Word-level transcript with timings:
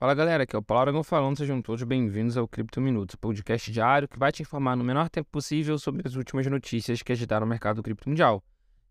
Fala 0.00 0.14
galera, 0.14 0.44
aqui 0.44 0.56
é 0.56 0.58
o 0.58 0.62
Paulo 0.62 0.80
Aragão 0.80 1.04
falando, 1.04 1.36
sejam 1.36 1.60
todos 1.60 1.82
bem-vindos 1.82 2.34
ao 2.34 2.48
Cripto 2.48 2.80
Minutos, 2.80 3.16
podcast 3.16 3.70
diário 3.70 4.08
que 4.08 4.18
vai 4.18 4.32
te 4.32 4.40
informar 4.40 4.74
no 4.74 4.82
menor 4.82 5.10
tempo 5.10 5.28
possível 5.30 5.78
sobre 5.78 6.08
as 6.08 6.14
últimas 6.14 6.46
notícias 6.46 7.02
que 7.02 7.12
agitaram 7.12 7.44
o 7.44 7.48
mercado 7.48 7.82
cripto 7.82 8.08
mundial. 8.08 8.42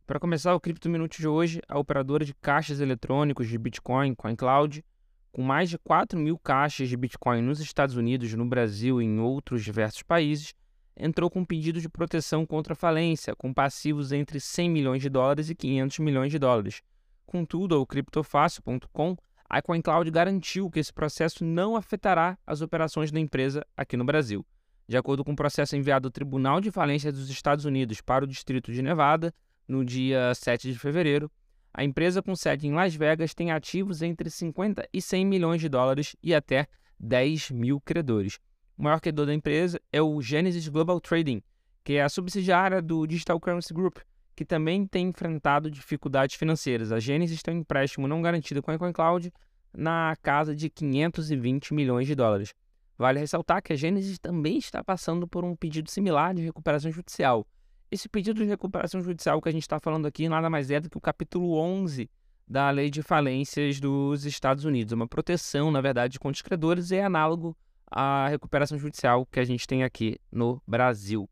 Para 0.05 0.19
começar 0.19 0.53
o 0.53 0.59
Cripto 0.59 0.87
Minutos 0.87 1.17
de 1.17 1.27
hoje, 1.27 1.61
a 1.67 1.79
operadora 1.79 2.23
de 2.23 2.31
caixas 2.35 2.79
eletrônicos 2.79 3.47
de 3.47 3.57
Bitcoin, 3.57 4.13
CoinCloud, 4.13 4.85
com 5.31 5.41
mais 5.41 5.71
de 5.71 5.79
4 5.79 6.19
mil 6.19 6.37
caixas 6.37 6.87
de 6.87 6.95
Bitcoin 6.95 7.41
nos 7.41 7.59
Estados 7.59 7.95
Unidos, 7.95 8.31
no 8.35 8.45
Brasil 8.45 9.01
e 9.01 9.05
em 9.05 9.19
outros 9.19 9.63
diversos 9.63 10.03
países, 10.03 10.53
entrou 10.95 11.27
com 11.27 11.39
um 11.39 11.45
pedido 11.45 11.81
de 11.81 11.89
proteção 11.89 12.45
contra 12.45 12.75
falência, 12.75 13.35
com 13.35 13.51
passivos 13.51 14.11
entre 14.11 14.39
100 14.39 14.69
milhões 14.69 15.01
de 15.01 15.09
dólares 15.09 15.49
e 15.49 15.55
500 15.55 15.97
milhões 15.97 16.31
de 16.31 16.37
dólares. 16.37 16.83
Contudo, 17.25 17.81
o 17.81 17.87
criptofácil.com 17.87 19.17
a 19.49 19.61
CoinCloud 19.61 20.11
garantiu 20.11 20.69
que 20.69 20.79
esse 20.79 20.93
processo 20.93 21.43
não 21.43 21.75
afetará 21.75 22.37
as 22.45 22.61
operações 22.61 23.11
da 23.11 23.19
empresa 23.19 23.65
aqui 23.75 23.97
no 23.97 24.05
Brasil. 24.05 24.45
De 24.87 24.95
acordo 24.95 25.23
com 25.23 25.31
o 25.31 25.33
um 25.33 25.35
processo 25.35 25.75
enviado 25.75 26.07
ao 26.07 26.11
Tribunal 26.11 26.61
de 26.61 26.71
Falência 26.71 27.11
dos 27.11 27.29
Estados 27.29 27.65
Unidos 27.65 27.99
para 27.99 28.25
o 28.25 28.27
Distrito 28.27 28.71
de 28.71 28.81
Nevada, 28.83 29.33
no 29.67 29.83
dia 29.83 30.33
7 30.35 30.71
de 30.71 30.77
fevereiro, 30.77 31.31
a 31.73 31.83
empresa 31.83 32.21
com 32.21 32.35
sede 32.35 32.67
em 32.67 32.73
Las 32.73 32.95
Vegas 32.95 33.33
tem 33.33 33.51
ativos 33.51 34.01
entre 34.01 34.29
50 34.29 34.87
e 34.93 35.01
100 35.01 35.25
milhões 35.25 35.61
de 35.61 35.69
dólares 35.69 36.15
e 36.21 36.33
até 36.33 36.67
10 36.99 37.51
mil 37.51 37.79
credores. 37.81 38.39
O 38.77 38.83
maior 38.83 38.99
credor 38.99 39.25
da 39.25 39.33
empresa 39.33 39.79
é 39.91 40.01
o 40.01 40.21
Genesis 40.21 40.67
Global 40.67 40.99
Trading, 40.99 41.41
que 41.83 41.93
é 41.93 42.03
a 42.03 42.09
subsidiária 42.09 42.81
do 42.81 43.05
Digital 43.07 43.39
Currency 43.39 43.73
Group, 43.73 43.97
que 44.39 44.45
também 44.45 44.87
tem 44.87 45.09
enfrentado 45.09 45.69
dificuldades 45.69 46.37
financeiras. 46.37 46.93
A 46.93 46.99
Genesis 47.01 47.43
tem 47.43 47.55
um 47.55 47.57
empréstimo 47.57 48.07
não 48.07 48.21
garantido 48.21 48.63
com 48.63 48.71
a 48.71 48.79
CoinCloud 48.79 49.33
na 49.73 50.15
casa 50.21 50.55
de 50.55 50.69
520 50.69 51.73
milhões 51.73 52.07
de 52.07 52.15
dólares. 52.15 52.53
Vale 52.97 53.19
ressaltar 53.19 53.61
que 53.61 53.73
a 53.73 53.75
Genesis 53.75 54.17
também 54.17 54.57
está 54.57 54.81
passando 54.81 55.27
por 55.27 55.43
um 55.43 55.57
pedido 55.57 55.91
similar 55.91 56.33
de 56.33 56.41
recuperação 56.41 56.89
judicial. 56.89 57.45
Esse 57.91 58.07
pedido 58.07 58.41
de 58.41 58.47
recuperação 58.47 59.01
judicial 59.01 59.41
que 59.41 59.49
a 59.49 59.51
gente 59.51 59.63
está 59.63 59.77
falando 59.77 60.05
aqui 60.05 60.29
nada 60.29 60.49
mais 60.49 60.71
é 60.71 60.79
do 60.79 60.89
que 60.89 60.97
o 60.97 61.01
capítulo 61.01 61.57
11 61.57 62.09
da 62.47 62.69
Lei 62.69 62.89
de 62.89 63.01
Falências 63.03 63.77
dos 63.81 64.23
Estados 64.23 64.63
Unidos. 64.63 64.93
Uma 64.93 65.05
proteção, 65.05 65.69
na 65.69 65.81
verdade, 65.81 66.17
contra 66.17 66.37
os 66.37 66.41
credores 66.41 66.93
é 66.93 67.03
análogo 67.03 67.57
à 67.91 68.29
recuperação 68.29 68.77
judicial 68.77 69.25
que 69.25 69.41
a 69.41 69.43
gente 69.43 69.67
tem 69.67 69.83
aqui 69.83 70.17
no 70.31 70.61
Brasil. 70.65 71.29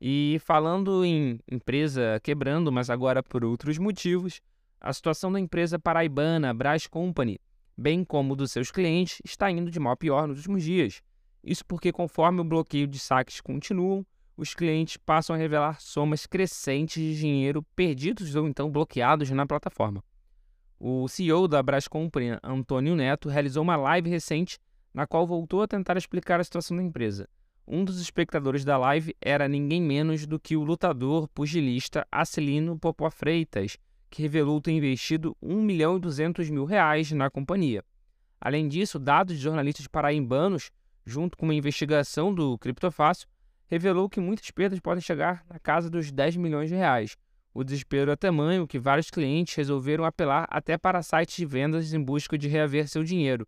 E 0.00 0.38
falando 0.44 1.04
em 1.04 1.40
empresa 1.50 2.20
quebrando, 2.22 2.70
mas 2.70 2.88
agora 2.88 3.22
por 3.22 3.44
outros 3.44 3.78
motivos, 3.78 4.40
a 4.80 4.92
situação 4.92 5.32
da 5.32 5.40
empresa 5.40 5.78
paraibana 5.78 6.54
Brás 6.54 6.86
Company, 6.86 7.40
bem 7.76 8.04
como 8.04 8.36
dos 8.36 8.52
seus 8.52 8.70
clientes, 8.70 9.20
está 9.24 9.50
indo 9.50 9.70
de 9.70 9.80
mal 9.80 9.92
a 9.94 9.96
pior 9.96 10.28
nos 10.28 10.38
últimos 10.38 10.62
dias. 10.62 11.02
Isso 11.42 11.64
porque, 11.66 11.90
conforme 11.90 12.40
o 12.40 12.44
bloqueio 12.44 12.86
de 12.86 12.98
saques 12.98 13.40
continuam, 13.40 14.06
os 14.36 14.54
clientes 14.54 14.96
passam 14.96 15.34
a 15.34 15.38
revelar 15.38 15.80
somas 15.80 16.26
crescentes 16.26 17.02
de 17.02 17.18
dinheiro 17.18 17.62
perdidos 17.74 18.36
ou 18.36 18.46
então 18.46 18.70
bloqueados 18.70 19.28
na 19.30 19.46
plataforma. 19.46 20.02
O 20.78 21.08
CEO 21.08 21.48
da 21.48 21.60
Brás 21.60 21.88
Company, 21.88 22.38
Antônio 22.40 22.94
Neto, 22.94 23.28
realizou 23.28 23.64
uma 23.64 23.74
live 23.74 24.08
recente 24.08 24.60
na 24.94 25.08
qual 25.08 25.26
voltou 25.26 25.62
a 25.62 25.66
tentar 25.66 25.96
explicar 25.96 26.38
a 26.38 26.44
situação 26.44 26.76
da 26.76 26.82
empresa. 26.84 27.28
Um 27.70 27.84
dos 27.84 28.00
espectadores 28.00 28.64
da 28.64 28.78
live 28.78 29.14
era 29.20 29.46
ninguém 29.46 29.82
menos 29.82 30.26
do 30.26 30.40
que 30.40 30.56
o 30.56 30.64
lutador 30.64 31.28
pugilista 31.28 32.06
Acelino 32.10 32.78
Popó 32.78 33.10
Freitas, 33.10 33.76
que 34.08 34.22
revelou 34.22 34.58
ter 34.58 34.72
investido 34.72 35.36
1 35.42 35.60
milhão 35.60 35.98
e 35.98 36.00
200 36.00 36.48
mil 36.48 36.64
reais 36.64 37.12
na 37.12 37.28
companhia. 37.28 37.84
Além 38.40 38.66
disso, 38.68 38.98
dados 38.98 39.36
de 39.36 39.42
jornalistas 39.42 39.86
paraimbanos, 39.86 40.70
junto 41.04 41.36
com 41.36 41.44
uma 41.44 41.54
investigação 41.54 42.32
do 42.32 42.56
Criptofácil, 42.56 43.28
revelou 43.66 44.08
que 44.08 44.18
muitas 44.18 44.50
perdas 44.50 44.80
podem 44.80 45.02
chegar 45.02 45.44
na 45.46 45.58
casa 45.58 45.90
dos 45.90 46.10
10 46.10 46.38
milhões 46.38 46.70
de 46.70 46.74
reais. 46.74 47.18
O 47.52 47.62
desespero 47.62 48.10
é 48.10 48.16
tamanho 48.16 48.66
que 48.66 48.78
vários 48.78 49.10
clientes 49.10 49.54
resolveram 49.54 50.06
apelar 50.06 50.46
até 50.48 50.78
para 50.78 51.02
sites 51.02 51.36
de 51.36 51.44
vendas 51.44 51.92
em 51.92 52.02
busca 52.02 52.38
de 52.38 52.48
reaver 52.48 52.88
seu 52.88 53.04
dinheiro. 53.04 53.46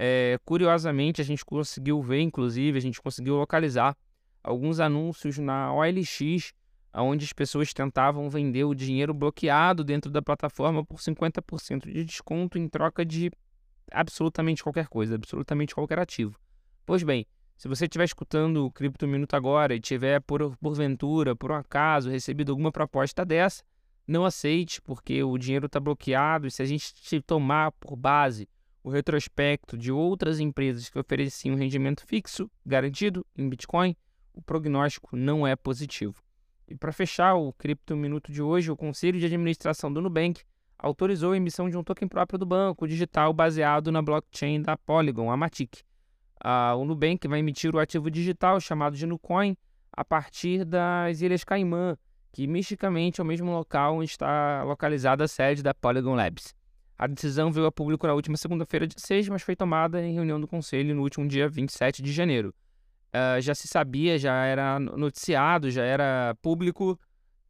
É, 0.00 0.38
curiosamente, 0.44 1.20
a 1.20 1.24
gente 1.24 1.44
conseguiu 1.44 2.00
ver, 2.00 2.20
inclusive, 2.20 2.78
a 2.78 2.80
gente 2.80 3.02
conseguiu 3.02 3.34
localizar 3.34 3.96
alguns 4.44 4.78
anúncios 4.78 5.38
na 5.38 5.74
OLX, 5.74 6.52
onde 6.94 7.24
as 7.24 7.32
pessoas 7.32 7.74
tentavam 7.74 8.30
vender 8.30 8.62
o 8.62 8.76
dinheiro 8.76 9.12
bloqueado 9.12 9.82
dentro 9.82 10.08
da 10.08 10.22
plataforma 10.22 10.84
por 10.84 11.00
50% 11.00 11.92
de 11.92 12.04
desconto 12.04 12.56
em 12.56 12.68
troca 12.68 13.04
de 13.04 13.32
absolutamente 13.90 14.62
qualquer 14.62 14.86
coisa, 14.86 15.16
absolutamente 15.16 15.74
qualquer 15.74 15.98
ativo. 15.98 16.38
Pois 16.86 17.02
bem, 17.02 17.26
se 17.56 17.66
você 17.66 17.86
estiver 17.86 18.04
escutando 18.04 18.66
o 18.66 18.70
Cripto 18.70 19.04
Minuto 19.08 19.34
agora 19.34 19.74
e 19.74 19.80
tiver, 19.80 20.20
por, 20.20 20.56
porventura, 20.58 21.34
por 21.34 21.50
um 21.50 21.56
acaso, 21.56 22.08
recebido 22.08 22.52
alguma 22.52 22.70
proposta 22.70 23.24
dessa, 23.24 23.64
não 24.06 24.24
aceite, 24.24 24.80
porque 24.80 25.24
o 25.24 25.36
dinheiro 25.36 25.66
está 25.66 25.80
bloqueado 25.80 26.46
e 26.46 26.52
se 26.52 26.62
a 26.62 26.64
gente 26.64 26.94
tomar 27.26 27.72
por 27.72 27.96
base 27.96 28.48
o 28.82 28.90
retrospecto 28.90 29.76
de 29.76 29.92
outras 29.92 30.40
empresas 30.40 30.88
que 30.88 30.98
ofereciam 30.98 31.56
rendimento 31.56 32.06
fixo 32.06 32.50
garantido 32.64 33.26
em 33.36 33.48
Bitcoin, 33.48 33.96
o 34.32 34.40
prognóstico 34.40 35.16
não 35.16 35.46
é 35.46 35.56
positivo. 35.56 36.22
E 36.66 36.74
para 36.74 36.92
fechar 36.92 37.34
o 37.34 37.52
Cripto 37.52 37.96
Minuto 37.96 38.30
de 38.30 38.42
hoje, 38.42 38.70
o 38.70 38.76
Conselho 38.76 39.18
de 39.18 39.26
Administração 39.26 39.92
do 39.92 40.00
Nubank 40.00 40.42
autorizou 40.78 41.32
a 41.32 41.36
emissão 41.36 41.68
de 41.68 41.76
um 41.76 41.82
token 41.82 42.06
próprio 42.06 42.38
do 42.38 42.46
banco 42.46 42.86
digital 42.86 43.32
baseado 43.32 43.90
na 43.90 44.00
blockchain 44.00 44.62
da 44.62 44.76
Polygon, 44.76 45.30
a 45.30 45.36
Matic. 45.36 45.82
O 46.76 46.84
Nubank 46.84 47.26
vai 47.26 47.40
emitir 47.40 47.74
o 47.74 47.78
ativo 47.78 48.10
digital 48.10 48.60
chamado 48.60 48.96
de 48.96 49.06
Nucoin 49.06 49.56
a 49.90 50.04
partir 50.04 50.64
das 50.64 51.20
Ilhas 51.20 51.42
Caimã, 51.42 51.96
que 52.30 52.46
misticamente 52.46 53.20
é 53.20 53.24
o 53.24 53.26
mesmo 53.26 53.50
local 53.50 53.96
onde 53.96 54.10
está 54.10 54.62
localizada 54.62 55.24
a 55.24 55.28
sede 55.28 55.62
da 55.62 55.74
Polygon 55.74 56.14
Labs. 56.14 56.54
A 56.98 57.06
decisão 57.06 57.52
veio 57.52 57.66
a 57.66 57.70
público 57.70 58.06
na 58.08 58.12
última 58.12 58.36
segunda-feira, 58.36 58.84
dia 58.84 58.98
6, 58.98 59.28
mas 59.28 59.42
foi 59.42 59.54
tomada 59.54 60.04
em 60.04 60.14
reunião 60.14 60.40
do 60.40 60.48
Conselho 60.48 60.96
no 60.96 61.02
último 61.02 61.28
dia 61.28 61.48
27 61.48 62.02
de 62.02 62.12
janeiro. 62.12 62.52
Uh, 63.08 63.40
já 63.40 63.54
se 63.54 63.68
sabia, 63.68 64.18
já 64.18 64.44
era 64.44 64.80
noticiado, 64.80 65.70
já 65.70 65.84
era 65.84 66.36
público 66.42 66.98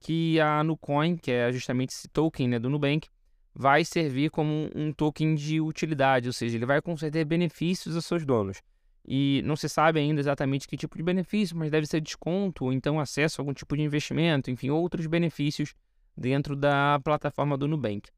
que 0.00 0.38
a 0.38 0.62
Nucoin, 0.62 1.16
que 1.16 1.32
é 1.32 1.50
justamente 1.50 1.90
esse 1.90 2.08
token 2.08 2.46
né, 2.46 2.58
do 2.58 2.68
Nubank, 2.68 3.08
vai 3.54 3.84
servir 3.84 4.30
como 4.30 4.70
um 4.74 4.92
token 4.92 5.34
de 5.34 5.60
utilidade, 5.60 6.28
ou 6.28 6.32
seja, 6.32 6.56
ele 6.56 6.66
vai 6.66 6.82
conceder 6.82 7.24
benefícios 7.24 7.96
aos 7.96 8.04
seus 8.04 8.26
donos. 8.26 8.60
E 9.04 9.42
não 9.46 9.56
se 9.56 9.68
sabe 9.68 9.98
ainda 9.98 10.20
exatamente 10.20 10.68
que 10.68 10.76
tipo 10.76 10.96
de 10.96 11.02
benefício, 11.02 11.56
mas 11.56 11.70
deve 11.70 11.86
ser 11.86 12.02
desconto, 12.02 12.66
ou 12.66 12.72
então 12.72 13.00
acesso 13.00 13.40
a 13.40 13.42
algum 13.42 13.54
tipo 13.54 13.74
de 13.74 13.82
investimento, 13.82 14.50
enfim, 14.50 14.68
outros 14.68 15.06
benefícios 15.06 15.74
dentro 16.14 16.54
da 16.54 17.00
plataforma 17.02 17.56
do 17.56 17.66
Nubank. 17.66 18.10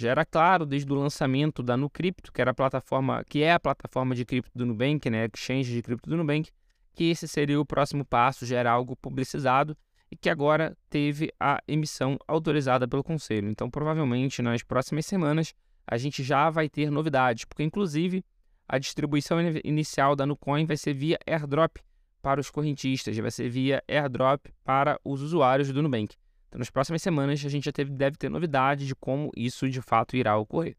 Já 0.00 0.12
era 0.12 0.24
claro 0.24 0.64
desde 0.64 0.90
o 0.90 0.94
lançamento 0.94 1.62
da 1.62 1.76
Nucrypto, 1.76 2.32
que 2.32 2.40
era 2.40 2.52
a 2.52 2.54
plataforma, 2.54 3.22
que 3.28 3.42
é 3.42 3.52
a 3.52 3.60
plataforma 3.60 4.14
de 4.14 4.24
cripto 4.24 4.50
do 4.56 4.64
Nubank, 4.64 5.10
né, 5.10 5.26
exchange 5.26 5.70
de 5.74 5.82
cripto 5.82 6.08
do 6.08 6.16
Nubank, 6.16 6.50
que 6.94 7.10
esse 7.10 7.28
seria 7.28 7.60
o 7.60 7.66
próximo 7.66 8.02
passo, 8.02 8.46
já 8.46 8.56
era 8.56 8.70
algo 8.70 8.96
publicizado 8.96 9.76
e 10.10 10.16
que 10.16 10.30
agora 10.30 10.74
teve 10.88 11.30
a 11.38 11.62
emissão 11.68 12.16
autorizada 12.26 12.88
pelo 12.88 13.04
conselho. 13.04 13.50
Então, 13.50 13.68
provavelmente 13.68 14.40
nas 14.40 14.62
próximas 14.62 15.04
semanas 15.04 15.52
a 15.86 15.98
gente 15.98 16.22
já 16.22 16.48
vai 16.48 16.66
ter 16.66 16.90
novidades, 16.90 17.44
porque 17.44 17.62
inclusive 17.62 18.24
a 18.66 18.78
distribuição 18.78 19.38
inicial 19.62 20.16
da 20.16 20.24
Nucoin 20.24 20.64
vai 20.64 20.78
ser 20.78 20.94
via 20.94 21.18
airdrop 21.26 21.76
para 22.22 22.40
os 22.40 22.48
correntistas, 22.48 23.14
vai 23.18 23.30
ser 23.30 23.50
via 23.50 23.84
airdrop 23.86 24.46
para 24.64 24.98
os 25.04 25.20
usuários 25.20 25.70
do 25.70 25.82
Nubank. 25.82 26.16
Então, 26.50 26.58
nas 26.58 26.68
próximas 26.68 27.00
semanas, 27.00 27.44
a 27.46 27.48
gente 27.48 27.64
já 27.64 27.72
teve, 27.72 27.92
deve 27.92 28.16
ter 28.16 28.28
novidade 28.28 28.84
de 28.84 28.94
como 28.94 29.30
isso 29.36 29.68
de 29.68 29.80
fato 29.80 30.16
irá 30.16 30.36
ocorrer. 30.36 30.76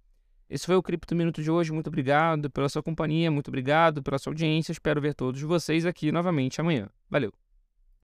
Esse 0.49 0.65
foi 0.65 0.75
o 0.75 0.83
Cripto 0.83 1.15
Minuto 1.15 1.41
de 1.41 1.49
hoje. 1.49 1.71
Muito 1.71 1.87
obrigado 1.87 2.49
pela 2.49 2.67
sua 2.67 2.83
companhia, 2.83 3.31
muito 3.31 3.47
obrigado 3.47 4.03
pela 4.03 4.19
sua 4.19 4.31
audiência. 4.31 4.73
Espero 4.73 4.99
ver 4.99 5.15
todos 5.15 5.41
vocês 5.41 5.85
aqui 5.85 6.11
novamente 6.11 6.59
amanhã. 6.59 6.89
Valeu! 7.09 7.31